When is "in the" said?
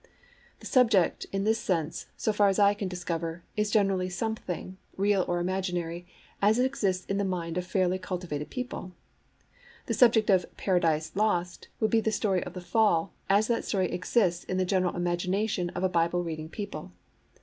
7.05-7.23, 14.43-14.65